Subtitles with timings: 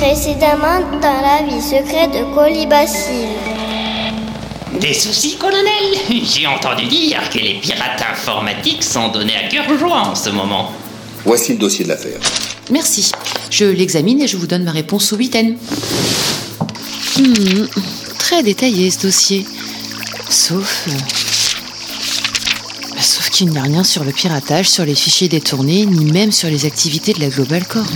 [0.00, 3.36] Précédemment dans la vie secrète de Colibacille.
[4.80, 5.62] Des soucis, colonel?
[6.24, 10.72] J'ai entendu dire que les pirates informatiques sont donnés à cœur joie en ce moment.
[11.26, 12.18] Voici le dossier de l'affaire.
[12.70, 13.12] Merci.
[13.50, 15.58] Je l'examine et je vous donne ma réponse au huitaine.
[17.18, 17.66] Hmm,
[18.18, 19.44] très détaillé ce dossier.
[20.30, 20.88] Sauf.
[20.88, 20.92] euh,
[23.40, 26.66] Qu'il n'y a rien sur le piratage, sur les fichiers détournés, ni même sur les
[26.66, 27.88] activités de la Global Corp.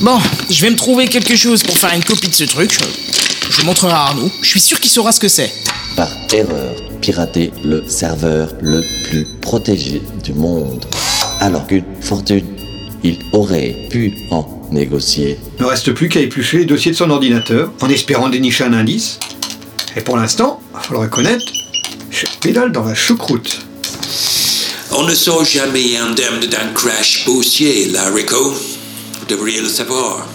[0.00, 0.16] Bon,
[0.48, 2.78] je vais me trouver quelque chose pour faire une copie de ce truc.
[3.50, 4.30] Je le montrerai à Arnaud.
[4.42, 5.52] Je suis sûr qu'il saura ce que c'est.
[5.96, 10.84] Par erreur, pirater le serveur le plus protégé du monde.
[11.40, 12.46] Alors qu'une fortune,
[13.02, 15.36] il aurait pu en négocier.
[15.58, 19.18] Ne reste plus qu'à éplucher les dossiers de son ordinateur en espérant dénicher un indice.
[19.96, 21.44] Et pour l'instant, faut le reconnaître,
[22.12, 23.66] je pédale dans la choucroute.
[24.94, 28.52] On ne sort jamais indemne d'un crash boursier, là, Rico.
[29.20, 30.26] Vous devriez le savoir.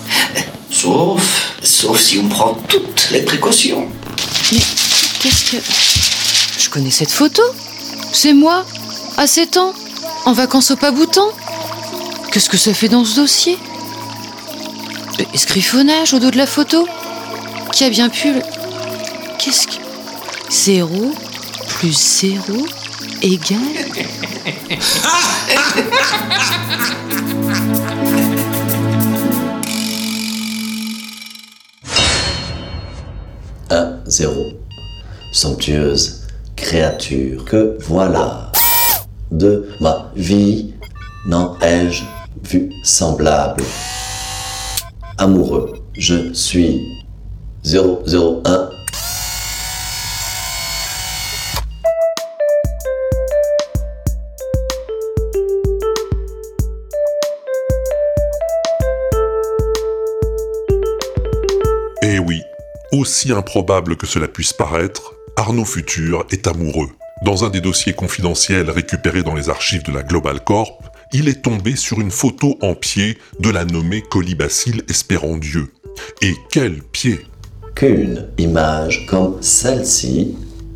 [0.71, 3.87] Sauf, sauf si on prend toutes les précautions.
[4.51, 4.59] Mais
[5.21, 5.57] qu'est-ce que.
[6.59, 7.41] Je connais cette photo
[8.13, 8.65] C'est moi,
[9.17, 9.73] à 7 ans,
[10.25, 11.27] en vacances au Paboutan
[12.31, 13.57] Qu'est-ce que ça fait dans ce dossier?
[15.19, 16.87] Euh, Escriffonnage au dos de la photo
[17.73, 18.41] Qui a bien pu le.
[19.39, 19.73] Qu'est-ce que.
[20.49, 21.13] Zéro
[21.67, 22.65] plus zéro
[33.69, 34.45] Un zéro.
[35.33, 38.51] Somptueuse créature que voilà.
[39.31, 40.73] De ma vie
[41.27, 42.03] n'en ai-je
[42.43, 43.63] vu semblable.
[45.17, 46.81] Amoureux, je suis
[47.65, 48.66] 001.
[62.91, 66.89] Aussi improbable que cela puisse paraître, Arnaud Futur est amoureux.
[67.23, 70.83] Dans un des dossiers confidentiels récupérés dans les archives de la Global Corp,
[71.13, 75.71] il est tombé sur une photo en pied de la nommée Colibacille Espérandieu.
[76.21, 77.25] Et quel pied
[77.75, 80.35] Qu'une image comme celle-ci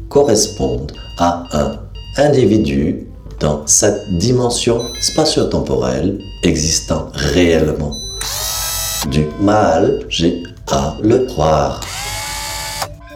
[0.09, 1.79] corresponde à un
[2.17, 3.07] individu
[3.39, 7.95] dans cette dimension spatio-temporelle existant réellement.
[9.09, 11.81] Du mal, j'ai à le croire.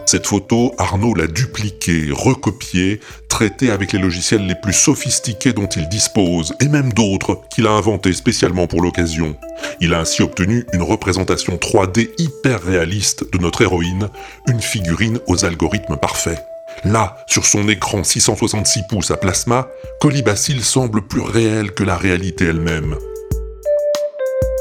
[0.06, 5.88] Cette photo, Arnaud l'a dupliquée, recopiée, traitée avec les logiciels les plus sophistiqués dont il
[5.88, 9.36] dispose, et même d'autres qu'il a inventés spécialement pour l'occasion.
[9.80, 14.08] Il a ainsi obtenu une représentation 3D hyper réaliste de notre héroïne,
[14.46, 16.40] une figurine aux algorithmes parfaits.
[16.84, 19.66] Là, sur son écran 666 pouces à plasma,
[20.00, 22.94] Colibacille semble plus réelle que la réalité elle-même.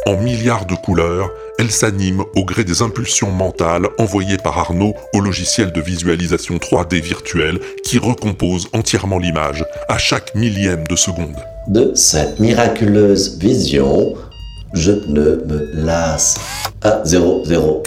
[0.08, 5.20] En milliards de couleurs, elle s'anime au gré des impulsions mentales envoyées par Arnaud au
[5.20, 11.38] logiciel de visualisation 3D virtuel qui recompose entièrement l'image à chaque millième de seconde.
[11.68, 14.14] De cette miraculeuse vision,
[14.76, 16.40] je ne me lasse.
[16.84, 17.84] 1 0 0.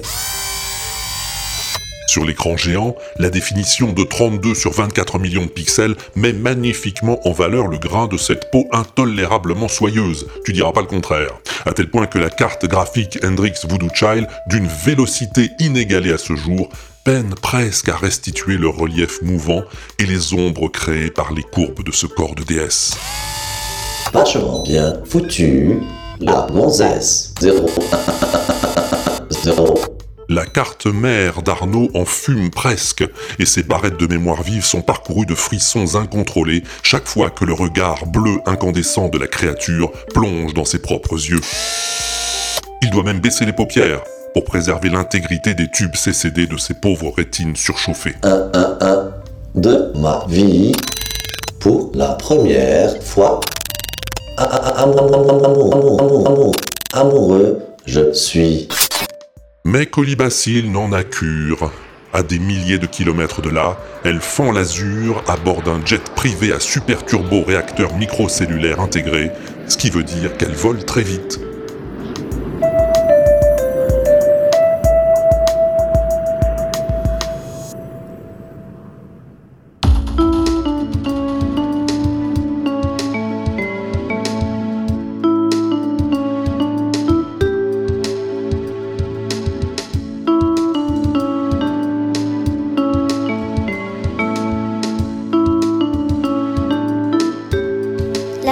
[2.18, 7.30] Sur l'écran géant, la définition de 32 sur 24 millions de pixels met magnifiquement en
[7.30, 11.30] valeur le grain de cette peau intolérablement soyeuse, tu diras pas le contraire,
[11.64, 16.34] à tel point que la carte graphique Hendrix Voodoo Child, d'une vélocité inégalée à ce
[16.34, 16.70] jour,
[17.04, 19.62] peine presque à restituer le relief mouvant
[20.00, 22.96] et les ombres créées par les courbes de ce corps de déesse.
[24.12, 25.78] Vachement bien foutu.
[26.18, 27.32] La gonzesse.
[27.40, 27.68] 0
[29.30, 29.78] 0.
[30.30, 33.02] La carte mère d'Arnaud en fume presque,
[33.38, 37.54] et ses barrettes de mémoire vive sont parcourues de frissons incontrôlés chaque fois que le
[37.54, 41.40] regard bleu incandescent de la créature plonge dans ses propres yeux.
[42.82, 44.02] Il doit même baisser les paupières
[44.34, 48.16] pour préserver l'intégrité des tubes CCD de ses pauvres rétines surchauffées.
[48.22, 49.10] 1 1 1
[49.54, 50.72] de ma vie.
[51.58, 53.40] Pour la première fois.
[54.36, 56.52] Ah, ah, ah, amour, amour, amour,
[56.92, 58.68] amoureux, je suis.
[59.70, 61.70] Mais Colibacille n'en a cure.
[62.14, 66.54] À des milliers de kilomètres de là, elle fend l'azur à bord d'un jet privé
[66.54, 69.30] à super turbo réacteur microcellulaire intégré,
[69.66, 71.38] ce qui veut dire qu'elle vole très vite.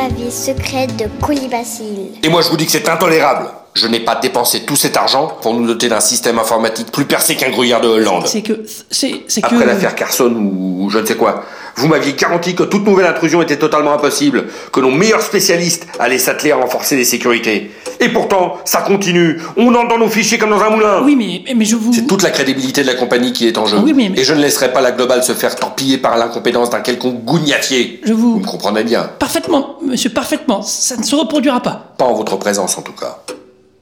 [0.07, 2.13] La vie secrète de Colibacille.
[2.23, 3.49] Et moi je vous dis que c'est intolérable.
[3.75, 7.35] Je n'ai pas dépensé tout cet argent pour nous doter d'un système informatique plus percé
[7.35, 8.25] qu'un gruyère de Hollande.
[8.29, 8.65] C'est que.
[8.89, 9.47] C'est c'est que.
[9.47, 11.43] Après l'affaire Carson ou, ou je ne sais quoi,
[11.77, 16.19] vous m'aviez garanti que toute nouvelle intrusion était totalement impossible, que nos meilleurs spécialistes allaient
[16.19, 17.71] s'atteler à renforcer les sécurités.
[18.01, 19.39] Et pourtant, ça continue.
[19.57, 21.03] On entre dans nos fichiers comme dans un moulin.
[21.05, 21.93] Oui, mais, mais je vous.
[21.93, 23.79] C'est toute la crédibilité de la compagnie qui est en jeu.
[23.83, 26.71] Oui, mais- mais- Et je ne laisserai pas la globale se faire torpiller par l'incompétence
[26.71, 28.01] d'un quelconque gougnafier.
[28.05, 28.35] Je vous.
[28.35, 29.11] Vous me comprenez bien.
[29.19, 30.63] Parfaitement, monsieur, parfaitement.
[30.63, 31.95] Ça ne se reproduira pas.
[31.99, 33.19] Pas en votre présence, en tout cas.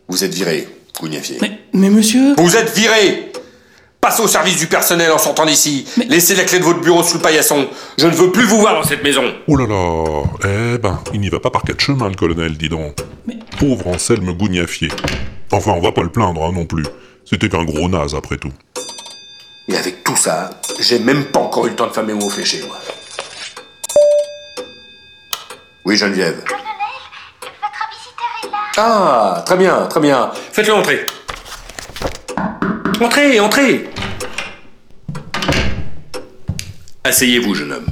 [0.08, 0.68] Vous êtes viré,
[1.00, 1.38] gougnafier.
[1.40, 2.34] Mais, mais monsieur.
[2.38, 3.32] Vous êtes viré
[4.04, 5.86] Passez au service du personnel en sortant d'ici.
[6.10, 7.66] Laissez la clé de votre bureau sous le paillasson.
[7.96, 9.32] Je ne veux plus vous voir dans cette maison.
[9.48, 12.68] Oh là là Eh ben, il n'y va pas par quatre chemins, le colonel, dis
[12.68, 12.98] donc.
[13.58, 14.90] Pauvre Anselme Gougnafier.
[15.52, 16.84] Enfin, on va pas le plaindre, hein, non plus.
[17.24, 18.52] C'était qu'un gros naze, après tout.
[19.68, 20.50] Et avec tout ça,
[20.80, 22.76] j'ai même pas encore eu le temps de fermer mon fléché, moi.
[25.86, 26.44] Oui, Geneviève.
[28.76, 30.30] Ah, très bien, très bien.
[30.52, 31.06] Faites-le entrer.
[33.00, 33.93] Entrez, entrez.
[37.06, 37.86] Asseyez-vous, jeune homme.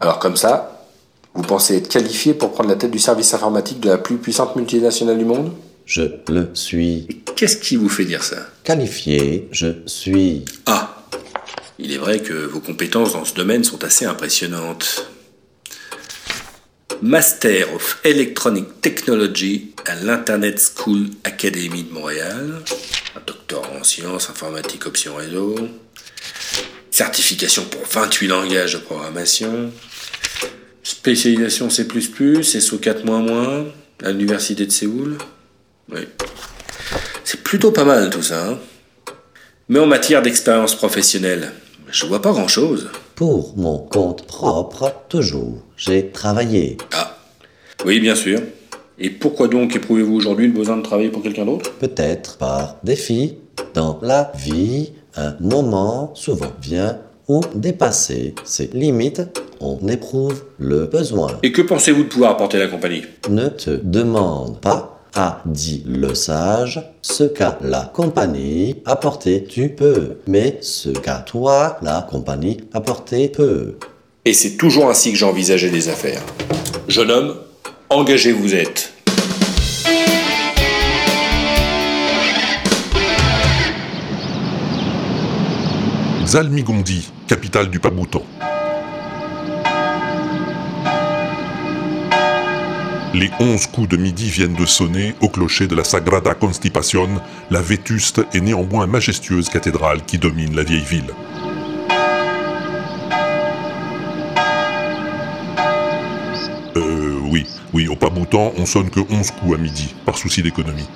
[0.00, 0.88] Alors comme ça,
[1.34, 4.56] vous pensez être qualifié pour prendre la tête du service informatique de la plus puissante
[4.56, 5.52] multinationale du monde?
[5.86, 7.22] Je le suis.
[7.36, 8.38] Qu'est-ce qui vous fait dire ça?
[8.64, 10.44] Qualifié, je suis.
[10.66, 11.06] Ah,
[11.78, 15.08] il est vrai que vos compétences dans ce domaine sont assez impressionnantes.
[17.02, 22.62] Master of Electronic Technology à l'Internet School Academy de Montréal,
[23.14, 25.54] un doctorat en sciences informatiques option réseau,
[26.94, 29.72] certification pour 28 langages de programmation,
[30.84, 33.64] spécialisation C++, SO4-,
[34.04, 35.18] à l'Université de Séoul.
[35.90, 36.02] Oui.
[37.24, 38.48] C'est plutôt pas mal tout ça.
[38.48, 38.58] hein.
[39.68, 41.50] Mais en matière d'expérience professionnelle,
[41.90, 42.90] je vois pas grand-chose.
[43.16, 46.76] Pour mon compte propre, toujours, j'ai travaillé.
[46.92, 47.18] Ah,
[47.84, 48.40] oui, bien sûr.
[49.00, 51.72] Et pourquoi donc éprouvez-vous aujourd'hui le besoin de travailler pour quelqu'un d'autre?
[51.72, 53.34] Peut-être par défi.
[53.72, 59.22] Dans la vie, un moment souvent vient où dépasser ses limites,
[59.60, 61.38] on éprouve le besoin.
[61.42, 63.02] Et que pensez-vous de pouvoir apporter à la compagnie?
[63.30, 70.16] Ne te demande pas, a dit le sage, ce qu'a la compagnie apporté tu peux,
[70.26, 73.76] mais ce qu'a toi la compagnie apporté peut.
[74.24, 76.22] Et c'est toujours ainsi que j'ai envisagé les affaires.
[76.88, 77.36] Jeune homme,
[77.90, 78.93] engagé vous êtes.
[86.34, 88.24] Zalmigondi, capitale du Paboutan.
[93.14, 97.20] Les onze coups de midi viennent de sonner au clocher de la Sagrada Constipación,
[97.52, 101.14] la vétuste et néanmoins majestueuse cathédrale qui domine la vieille ville.
[106.76, 110.88] Euh, oui, oui, au Paboutan, on sonne que 11 coups à midi, par souci d'économie.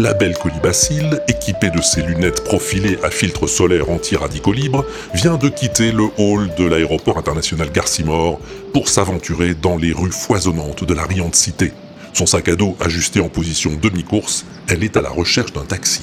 [0.00, 5.48] La belle colibacille, équipée de ses lunettes profilées à filtre solaire anti-radicaux libres, vient de
[5.48, 8.38] quitter le hall de l'aéroport international Garcimore
[8.72, 11.72] pour s'aventurer dans les rues foisonnantes de la riante cité.
[12.12, 16.02] Son sac à dos ajusté en position demi-course, elle est à la recherche d'un taxi.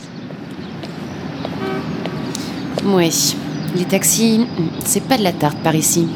[2.84, 3.12] Ouais,
[3.78, 4.46] les taxis,
[4.84, 6.10] c'est pas de la tarte par ici.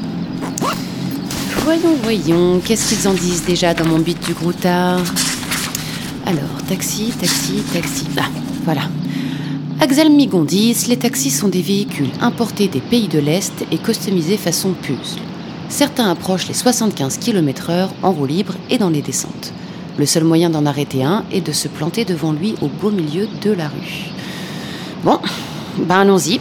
[1.64, 5.02] Voyons, voyons, qu'est-ce qu'ils en disent déjà dans mon beat du Groutard
[6.30, 8.06] Alors, taxi, taxi, taxi.
[8.16, 8.26] Ah,
[8.64, 8.83] voilà.
[9.81, 14.74] Axel Migondis, les taxis sont des véhicules importés des pays de l'Est et customisés façon
[14.80, 15.19] puzzle.
[15.69, 19.54] Certains approchent les 75 km/h en roue libre et dans les descentes.
[19.98, 23.28] Le seul moyen d'en arrêter un est de se planter devant lui au beau milieu
[23.42, 24.12] de la rue.
[25.04, 25.18] Bon,
[25.80, 26.40] ben allons-y.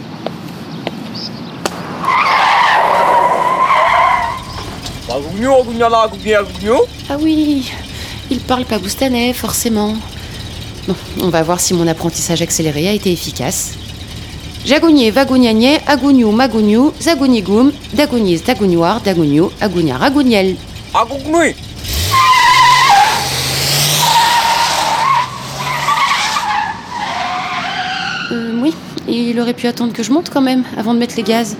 [7.09, 7.71] Ah oui,
[8.31, 9.95] il parle pas boustanais, forcément.
[10.87, 13.75] Bon, on va voir si mon apprentissage accéléré a été efficace.
[14.65, 20.55] Jagounier, vagouniagné, agouignou, magouignou, zagounigoum, dagounis, dagougnoir, dagougnou, agougnard, agouniel.
[28.31, 28.73] Euh, oui,
[29.07, 31.55] il aurait pu attendre que je monte quand même, avant de mettre les gaz.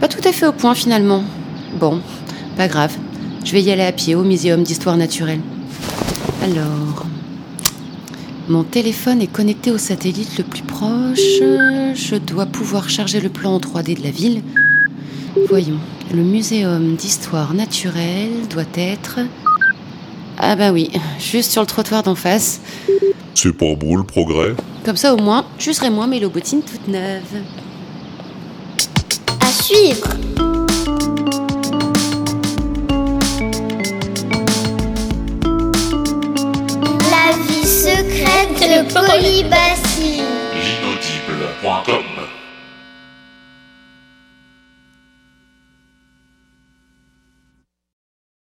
[0.00, 1.24] Pas tout à fait au point finalement.
[1.78, 2.00] Bon,
[2.56, 2.96] pas grave.
[3.44, 5.40] Je vais y aller à pied au Muséum d'Histoire Naturelle.
[6.42, 7.06] Alors.
[8.48, 11.38] Mon téléphone est connecté au satellite le plus proche.
[11.94, 14.42] Je dois pouvoir charger le plan en 3D de la ville.
[15.48, 15.78] Voyons.
[16.12, 19.20] Le Muséum d'Histoire Naturelle doit être.
[20.36, 22.60] Ah bah oui, juste sur le trottoir d'en face.
[23.34, 26.88] C'est pas beau le progrès Comme ça au moins, je serai moins mes lobotines toutes
[26.88, 27.42] neuves.
[29.40, 30.51] À suivre